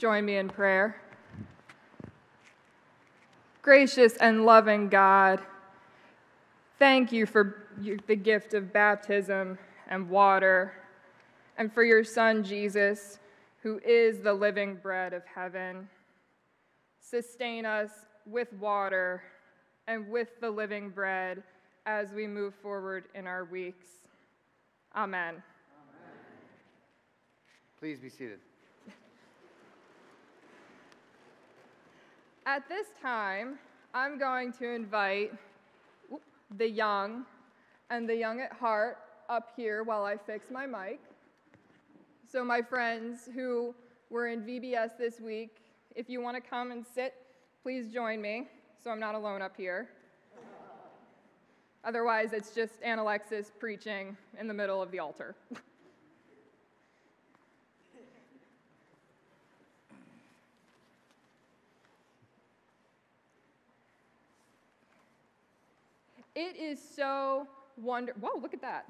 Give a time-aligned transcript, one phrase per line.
[0.00, 0.96] Join me in prayer.
[3.60, 5.42] Gracious and loving God,
[6.78, 7.66] thank you for
[8.06, 9.58] the gift of baptism
[9.88, 10.72] and water,
[11.58, 13.18] and for your Son, Jesus,
[13.62, 15.86] who is the living bread of heaven.
[16.98, 17.90] Sustain us
[18.24, 19.22] with water
[19.86, 21.42] and with the living bread
[21.84, 23.88] as we move forward in our weeks.
[24.96, 25.34] Amen.
[25.34, 25.42] Amen.
[27.78, 28.38] Please be seated.
[32.50, 33.60] At this time,
[33.94, 35.32] I'm going to invite
[36.58, 37.24] the young
[37.90, 40.98] and the young at heart up here while I fix my mic.
[42.26, 43.72] So, my friends who
[44.10, 45.58] were in VBS this week,
[45.94, 47.14] if you want to come and sit,
[47.62, 48.48] please join me
[48.82, 49.88] so I'm not alone up here.
[51.84, 55.36] Otherwise, it's just Aunt Alexis preaching in the middle of the altar.
[66.34, 68.22] It is so wonderful.
[68.22, 68.86] Whoa, look at that.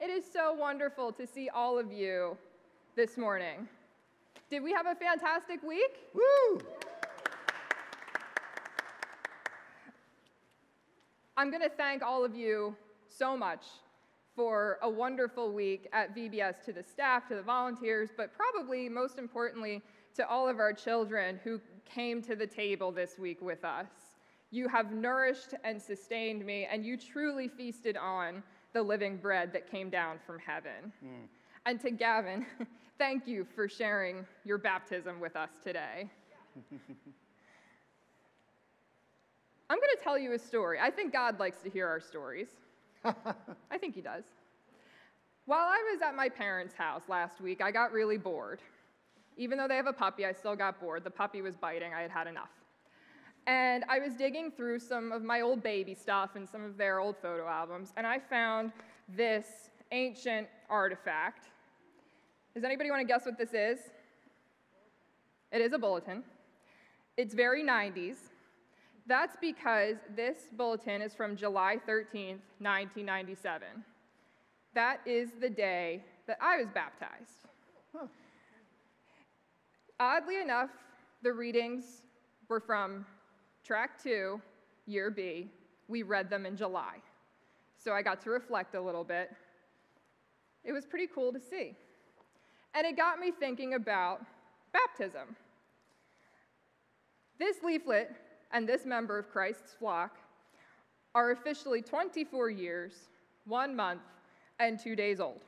[0.00, 2.36] It is so wonderful to see all of you
[2.94, 3.68] this morning.
[4.50, 5.96] Did we have a fantastic week?
[6.14, 6.60] Woo!
[11.36, 12.76] I'm going to thank all of you
[13.08, 13.64] so much
[14.36, 19.18] for a wonderful week at VBS to the staff, to the volunteers, but probably most
[19.18, 19.82] importantly
[20.14, 24.03] to all of our children who came to the table this week with us.
[24.54, 28.40] You have nourished and sustained me, and you truly feasted on
[28.72, 30.92] the living bread that came down from heaven.
[31.04, 31.26] Mm.
[31.66, 32.46] And to Gavin,
[32.96, 36.08] thank you for sharing your baptism with us today.
[39.68, 40.78] I'm going to tell you a story.
[40.80, 42.46] I think God likes to hear our stories.
[43.04, 44.22] I think He does.
[45.46, 48.60] While I was at my parents' house last week, I got really bored.
[49.36, 51.02] Even though they have a puppy, I still got bored.
[51.02, 52.50] The puppy was biting, I had had enough.
[53.46, 57.00] And I was digging through some of my old baby stuff and some of their
[57.00, 58.72] old photo albums, and I found
[59.08, 61.48] this ancient artifact.
[62.54, 63.78] Does anybody want to guess what this is?
[65.52, 66.24] It is a bulletin.
[67.16, 68.16] It's very 90s.
[69.06, 73.66] That's because this bulletin is from July 13th, 1997.
[74.74, 77.46] That is the day that I was baptized.
[77.94, 78.06] Huh.
[80.00, 80.70] Oddly enough,
[81.22, 82.02] the readings
[82.48, 83.04] were from
[83.64, 84.40] track two,
[84.86, 85.50] year B.
[85.88, 86.96] We read them in July.
[87.76, 89.30] So I got to reflect a little bit.
[90.64, 91.74] It was pretty cool to see.
[92.74, 94.24] And it got me thinking about
[94.72, 95.36] baptism.
[97.38, 98.14] This leaflet
[98.52, 100.16] and this member of Christ's flock
[101.14, 102.92] are officially 24 years,
[103.44, 104.02] one month,
[104.58, 105.42] and two days old.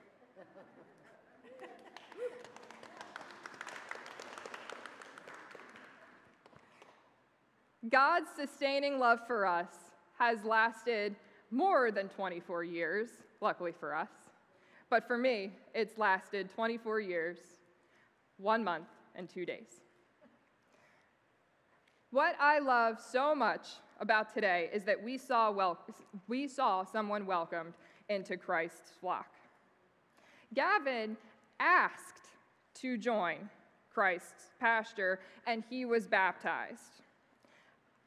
[7.88, 9.68] God's sustaining love for us
[10.18, 11.14] has lasted
[11.50, 13.08] more than 24 years,
[13.40, 14.08] luckily for us.
[14.88, 17.38] But for me, it's lasted 24 years,
[18.38, 19.80] one month, and two days.
[22.10, 23.66] What I love so much
[24.00, 25.78] about today is that we saw, wel-
[26.28, 27.74] we saw someone welcomed
[28.08, 29.28] into Christ's flock.
[30.54, 31.16] Gavin
[31.60, 32.30] asked
[32.74, 33.50] to join
[33.92, 37.02] Christ's pasture, and he was baptized.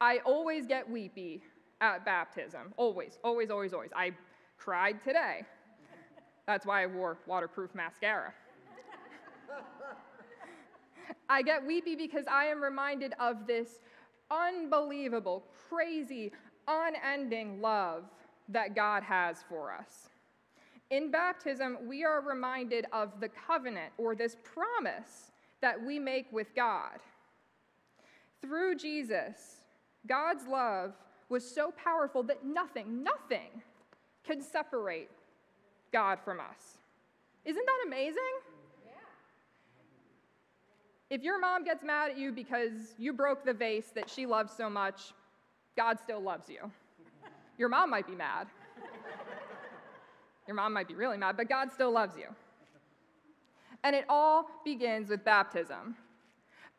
[0.00, 1.42] I always get weepy
[1.80, 2.72] at baptism.
[2.76, 3.90] Always, always, always, always.
[3.94, 4.12] I
[4.56, 5.42] cried today.
[6.46, 8.32] That's why I wore waterproof mascara.
[11.28, 13.78] I get weepy because I am reminded of this
[14.30, 16.32] unbelievable, crazy,
[16.66, 18.04] unending love
[18.48, 20.08] that God has for us.
[20.90, 25.30] In baptism, we are reminded of the covenant or this promise
[25.60, 26.98] that we make with God.
[28.42, 29.59] Through Jesus,
[30.06, 30.92] God's love
[31.28, 33.62] was so powerful that nothing, nothing
[34.24, 35.10] can separate
[35.92, 36.78] God from us.
[37.44, 38.22] Isn't that amazing?
[41.10, 44.52] If your mom gets mad at you because you broke the vase that she loves
[44.56, 45.12] so much,
[45.76, 46.70] God still loves you.
[47.58, 48.46] Your mom might be mad.
[50.46, 52.26] Your mom might be really mad, but God still loves you.
[53.82, 55.96] And it all begins with baptism.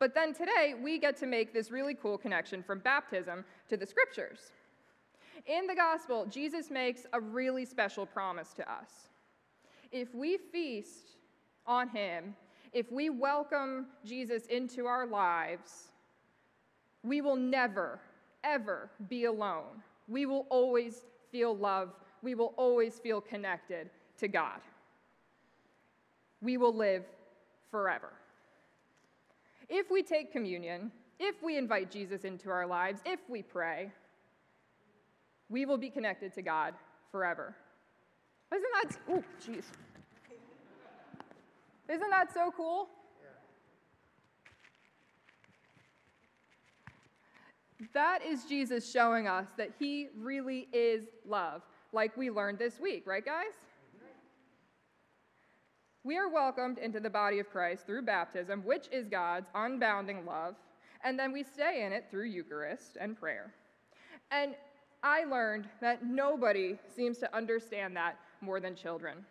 [0.02, 3.86] But then today, we get to make this really cool connection from baptism to the
[3.86, 4.50] scriptures.
[5.46, 9.10] In the gospel, Jesus makes a really special promise to us.
[9.92, 11.18] If we feast
[11.68, 12.34] on him
[12.72, 15.92] if we welcome Jesus into our lives,
[17.04, 18.00] we will never,
[18.42, 19.84] ever be alone.
[20.08, 21.92] We will always feel love.
[22.22, 23.88] We will always feel connected
[24.18, 24.62] to God.
[26.40, 27.04] We will live
[27.70, 28.14] forever.
[29.72, 33.90] If we take communion, if we invite Jesus into our lives, if we pray,
[35.48, 36.74] we will be connected to God
[37.10, 37.56] forever.
[38.54, 39.64] Isn't that, oh, jeez.
[41.88, 42.88] Isn't that so cool?
[47.94, 53.06] That is Jesus showing us that he really is love, like we learned this week,
[53.06, 53.54] right, guys?
[56.04, 60.56] We are welcomed into the body of Christ through baptism, which is God's unbounding love,
[61.04, 63.54] and then we stay in it through Eucharist and prayer.
[64.32, 64.56] And
[65.04, 69.24] I learned that nobody seems to understand that more than children.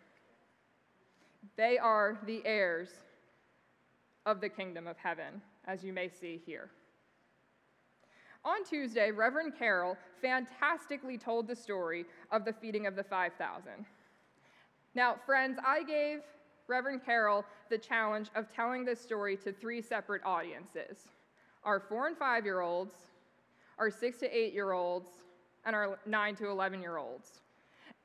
[1.56, 2.88] They are the heirs
[4.24, 6.70] of the kingdom of heaven, as you may see here.
[8.44, 13.84] On Tuesday, Reverend Carol fantastically told the story of the feeding of the 5,000.
[14.94, 16.20] Now, friends, I gave
[16.68, 21.08] Reverend Carol the challenge of telling this story to three separate audiences
[21.64, 22.92] our four and five year olds,
[23.78, 25.08] our six to eight year olds,
[25.64, 27.40] and our 9 to 11 year olds.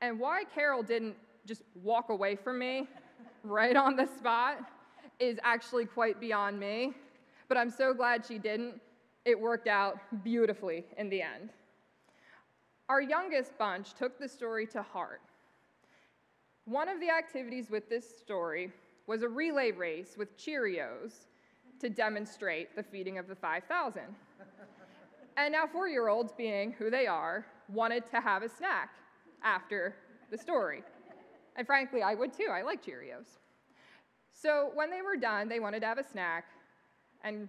[0.02, 1.16] And why Carol didn't
[1.46, 2.88] just walk away from me
[3.44, 4.60] right on the spot
[5.20, 6.94] is actually quite beyond me,
[7.48, 8.80] but I'm so glad she didn't.
[9.26, 11.50] It worked out beautifully in the end.
[12.90, 15.22] Our youngest bunch took the story to heart.
[16.68, 18.74] One of the activities with this story
[19.08, 21.14] was a relay race with Cheerios
[21.80, 24.02] to demonstrate the feeding of the 5,000.
[25.38, 28.90] And now, four year olds, being who they are, wanted to have a snack
[29.44, 29.96] after
[30.30, 30.84] the story.
[31.56, 32.50] And frankly, I would too.
[32.52, 33.38] I like Cheerios.
[34.34, 36.48] So when they were done, they wanted to have a snack,
[37.24, 37.48] and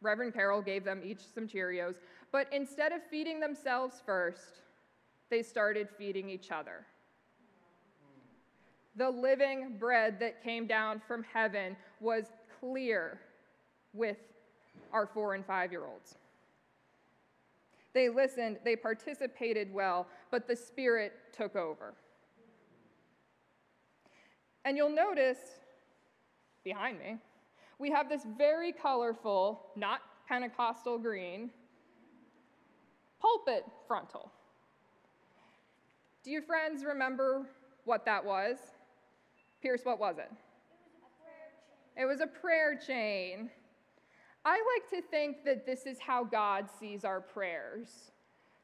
[0.00, 1.96] Reverend Carol gave them each some Cheerios.
[2.30, 4.62] But instead of feeding themselves first,
[5.28, 6.86] they started feeding each other.
[8.96, 12.24] The living bread that came down from heaven was
[12.60, 13.20] clear
[13.92, 14.16] with
[14.92, 16.16] our four and five year olds.
[17.92, 21.94] They listened, they participated well, but the Spirit took over.
[24.64, 25.38] And you'll notice
[26.62, 27.16] behind me,
[27.78, 31.50] we have this very colorful, not Pentecostal green,
[33.20, 34.30] pulpit frontal.
[36.22, 37.46] Do you friends remember
[37.84, 38.58] what that was?
[39.62, 40.30] Pierce, what was it?
[41.96, 43.50] It was a prayer chain.
[44.44, 48.10] I like to think that this is how God sees our prayers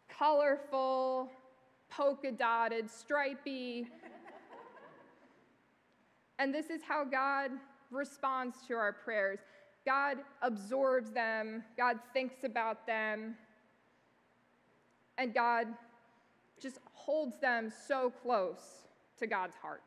[0.08, 1.30] colorful,
[1.90, 3.86] polka dotted, stripy.
[6.38, 7.50] and this is how God
[7.90, 9.40] responds to our prayers.
[9.84, 13.36] God absorbs them, God thinks about them,
[15.18, 15.66] and God
[16.60, 18.86] just holds them so close
[19.18, 19.82] to God's heart.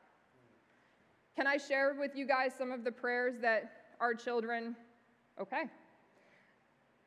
[1.39, 3.71] Can I share with you guys some of the prayers that
[4.01, 4.75] our children
[5.39, 5.63] Okay.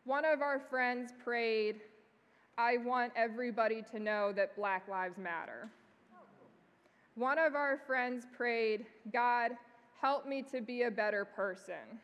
[0.05, 1.83] One of our friends prayed,
[2.57, 5.69] I want everybody to know that Black Lives Matter.
[7.15, 9.51] One of our friends prayed, God,
[10.01, 12.01] help me to be a better person.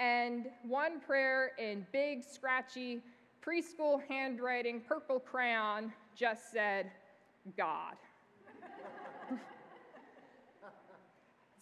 [0.00, 2.98] And one prayer in big, scratchy,
[3.46, 6.90] preschool handwriting, purple crayon, just said,
[7.56, 7.94] God.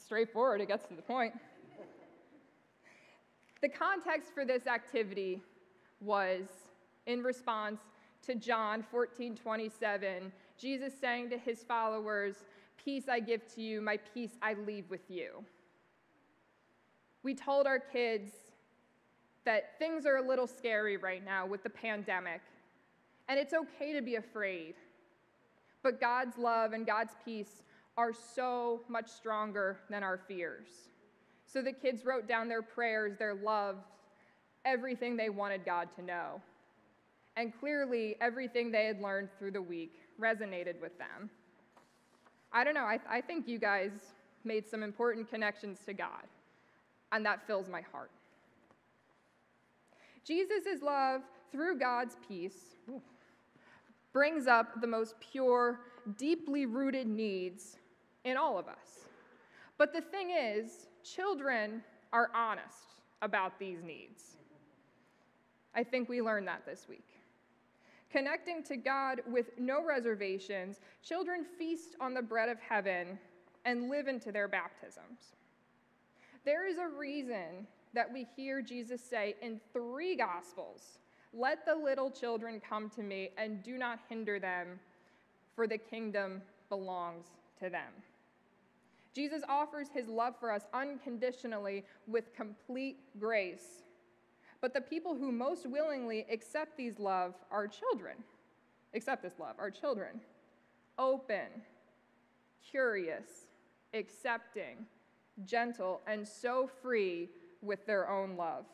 [0.09, 1.35] Straightforward, it gets to the point.
[3.61, 5.43] The context for this activity
[6.00, 6.45] was
[7.05, 7.83] in response
[8.23, 12.37] to John 14 27, Jesus saying to his followers,
[12.83, 15.45] Peace I give to you, my peace I leave with you.
[17.23, 18.33] We told our kids
[19.45, 22.41] that things are a little scary right now with the pandemic,
[23.29, 24.75] and it's okay to be afraid.
[25.83, 27.62] But God's love and God's peace
[27.99, 30.69] are so much stronger than our fears.
[31.47, 33.83] So the kids wrote down their prayers, their loves,
[34.64, 36.40] everything they wanted God to know.
[37.37, 41.28] And clearly, everything they had learned through the week resonated with them.
[42.52, 43.90] I don't know, I, I think you guys
[44.45, 46.25] made some important connections to God,
[47.11, 48.11] and that fills my heart.
[50.25, 52.76] Jesus' love through God's peace
[54.12, 55.81] brings up the most pure,
[56.17, 57.78] deeply rooted needs
[58.29, 59.07] in all of us.
[59.77, 61.83] But the thing is, children
[62.13, 64.37] are honest about these needs.
[65.75, 67.07] I think we learned that this week.
[68.11, 73.19] Connecting to God with no reservations, children feast on the bread of heaven
[73.65, 75.35] and live into their baptisms.
[76.45, 80.99] There is a reason that we hear Jesus say in three Gospels,
[81.35, 84.81] Let the little children come to me and do not hinder them,
[85.55, 87.27] for the kingdom belongs
[87.61, 87.93] to them.
[89.15, 93.83] Jesus offers his love for us unconditionally with complete grace.
[94.61, 98.17] But the people who most willingly accept these love are children.
[98.95, 100.21] Accept this love are children.
[100.99, 101.47] Open,
[102.71, 103.47] curious,
[103.95, 104.87] accepting,
[105.45, 107.29] gentle, and so free
[107.62, 108.65] with their own love.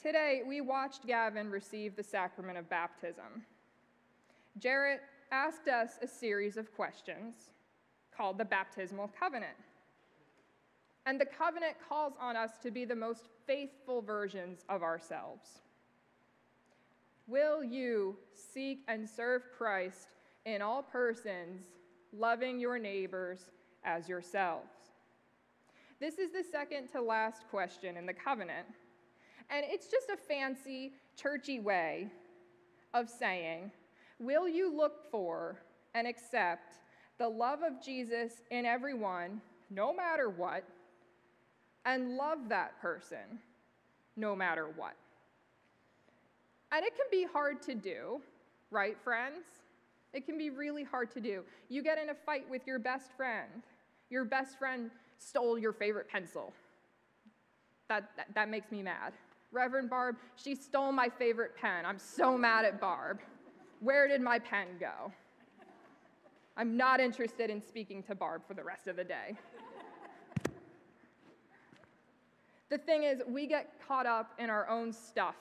[0.00, 3.44] Today, we watched Gavin receive the sacrament of baptism.
[4.58, 7.50] Jarrett asked us a series of questions
[8.18, 9.56] called the baptismal covenant.
[11.06, 15.60] And the covenant calls on us to be the most faithful versions of ourselves.
[17.28, 20.08] Will you seek and serve Christ
[20.44, 21.62] in all persons,
[22.12, 23.50] loving your neighbors
[23.84, 24.68] as yourselves?
[26.00, 28.66] This is the second to last question in the covenant.
[29.50, 32.08] And it's just a fancy, churchy way
[32.92, 33.70] of saying,
[34.18, 35.60] Will you look for
[35.94, 36.78] and accept
[37.18, 40.64] the love of Jesus in everyone, no matter what,
[41.84, 43.40] and love that person,
[44.16, 44.94] no matter what?
[46.70, 48.20] And it can be hard to do,
[48.70, 49.44] right, friends?
[50.12, 51.42] It can be really hard to do.
[51.68, 53.62] You get in a fight with your best friend.
[54.10, 56.52] Your best friend stole your favorite pencil.
[57.88, 59.12] That, that, that makes me mad.
[59.50, 61.86] Reverend Barb, she stole my favorite pen.
[61.86, 63.18] I'm so mad at Barb.
[63.80, 65.12] Where did my pen go?
[66.58, 69.38] I'm not interested in speaking to Barb for the rest of the day.
[72.68, 75.36] the thing is, we get caught up in our own stuff,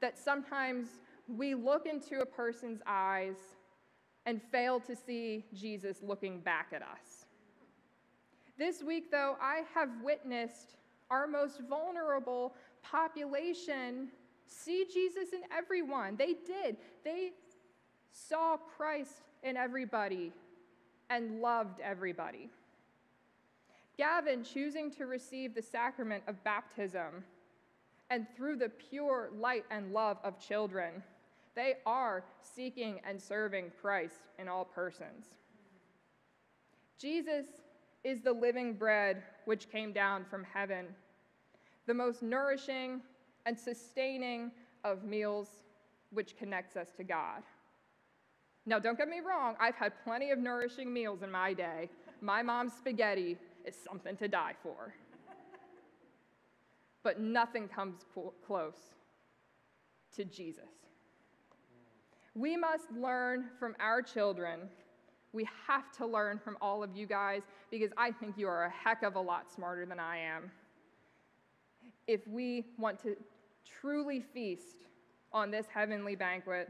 [0.00, 0.86] that sometimes
[1.26, 3.34] we look into a person's eyes
[4.24, 7.26] and fail to see Jesus looking back at us.
[8.56, 10.76] This week, though, I have witnessed
[11.10, 14.08] our most vulnerable population
[14.46, 16.16] see Jesus in everyone.
[16.16, 16.76] They did.
[17.04, 17.32] They
[18.10, 20.32] saw Christ in everybody
[21.10, 22.48] and loved everybody.
[23.98, 27.24] Gavin choosing to receive the sacrament of baptism
[28.10, 31.02] and through the pure light and love of children,
[31.54, 35.26] they are seeking and serving Christ in all persons.
[36.98, 37.46] Jesus
[38.04, 40.86] is the living bread which came down from heaven,
[41.86, 43.00] the most nourishing
[43.46, 44.50] and sustaining
[44.84, 45.48] of meals
[46.10, 47.42] which connects us to God.
[48.64, 51.88] Now, don't get me wrong, I've had plenty of nourishing meals in my day.
[52.20, 54.94] My mom's spaghetti is something to die for.
[57.02, 58.04] But nothing comes
[58.46, 58.94] close
[60.16, 60.70] to Jesus.
[62.34, 64.60] We must learn from our children.
[65.32, 68.70] We have to learn from all of you guys because I think you are a
[68.70, 70.50] heck of a lot smarter than I am.
[72.06, 73.16] If we want to
[73.80, 74.86] truly feast
[75.32, 76.68] on this heavenly banquet.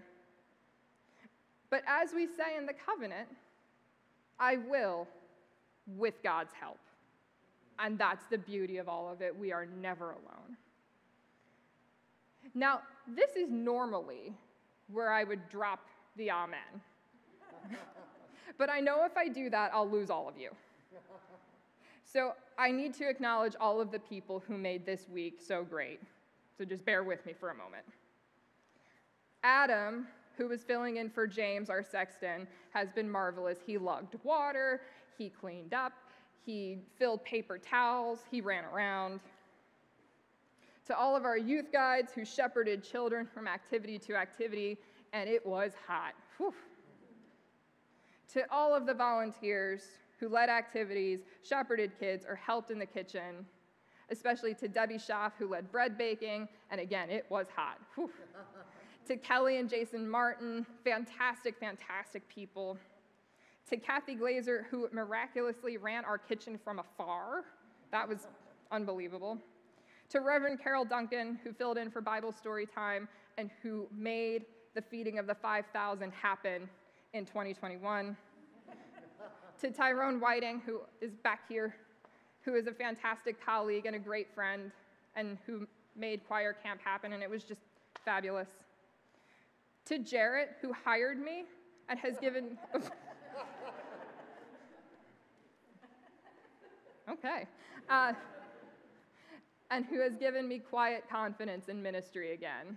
[1.72, 3.28] But as we say in the covenant,
[4.38, 5.08] I will
[5.86, 6.78] with God's help.
[7.78, 9.34] And that's the beauty of all of it.
[9.34, 10.58] We are never alone.
[12.54, 14.34] Now, this is normally
[14.92, 15.86] where I would drop
[16.18, 16.58] the amen.
[18.58, 20.50] but I know if I do that, I'll lose all of you.
[22.04, 26.02] So I need to acknowledge all of the people who made this week so great.
[26.58, 27.86] So just bear with me for a moment.
[29.42, 33.58] Adam, who was filling in for James, our sexton, has been marvelous.
[33.64, 34.82] He lugged water,
[35.16, 35.92] he cleaned up,
[36.44, 39.20] he filled paper towels, he ran around.
[40.86, 44.78] To all of our youth guides who shepherded children from activity to activity,
[45.12, 46.14] and it was hot.
[46.38, 46.54] Whew.
[48.32, 49.82] To all of the volunteers
[50.18, 53.46] who led activities, shepherded kids, or helped in the kitchen,
[54.10, 57.78] especially to Debbie Schaff, who led bread baking, and again, it was hot.
[59.12, 62.78] To Kelly and Jason Martin, fantastic, fantastic people.
[63.68, 67.44] To Kathy Glazer, who miraculously ran our kitchen from afar.
[67.90, 68.26] That was
[68.70, 69.36] unbelievable.
[70.08, 74.80] To Reverend Carol Duncan, who filled in for Bible story time and who made the
[74.80, 76.66] feeding of the 5,000 happen
[77.12, 78.16] in 2021.
[79.60, 81.74] to Tyrone Whiting, who is back here
[82.44, 84.72] who is a fantastic colleague and a great friend,
[85.14, 87.60] and who made choir camp happen, and it was just
[88.04, 88.48] fabulous.
[89.86, 91.44] To Jarrett, who hired me
[91.88, 92.56] and has given.
[97.10, 97.46] okay.
[97.88, 98.12] Uh,
[99.70, 102.76] and who has given me quiet confidence in ministry again.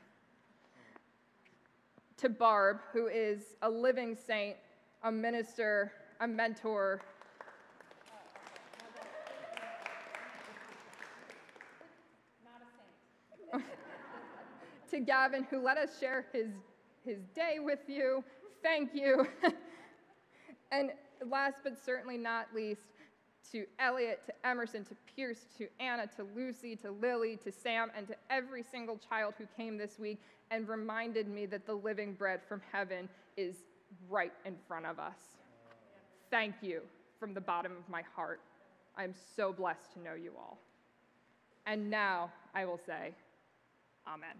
[2.18, 4.56] To Barb, who is a living saint,
[5.04, 7.02] a minister, a mentor,
[14.90, 16.48] to Gavin, who let us share his,
[17.06, 18.24] his day with you.
[18.62, 19.28] Thank you.
[20.72, 20.92] and
[21.30, 22.82] last but certainly not least,
[23.52, 28.08] to Elliot, to Emerson, to Pierce, to Anna, to Lucy, to Lily, to Sam, and
[28.08, 30.20] to every single child who came this week
[30.52, 33.08] and reminded me that the living bread from heaven
[33.38, 33.56] is
[34.10, 35.18] right in front of us.
[36.32, 36.82] Thank you
[37.20, 38.42] from the bottom of my heart.
[38.98, 40.58] I'm so blessed to know you all.
[41.66, 43.14] And now I will say,
[44.08, 44.36] Amen.